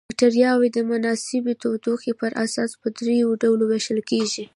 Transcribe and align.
بکټریاوې 0.09 0.69
د 0.73 0.77
مناسبې 0.91 1.53
تودوخې 1.61 2.11
پر 2.19 2.31
اساس 2.45 2.71
په 2.81 2.87
دریو 2.97 3.29
ډلو 3.41 3.63
ویشل 3.67 3.99
کیږي. 4.09 4.45